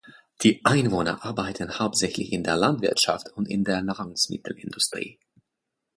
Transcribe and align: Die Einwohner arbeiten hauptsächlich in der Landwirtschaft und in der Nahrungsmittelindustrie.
Die 0.41 0.65
Einwohner 0.65 1.23
arbeiten 1.23 1.77
hauptsächlich 1.77 2.33
in 2.33 2.43
der 2.43 2.55
Landwirtschaft 2.57 3.29
und 3.33 3.45
in 3.47 3.63
der 3.63 3.83
Nahrungsmittelindustrie. 3.83 5.19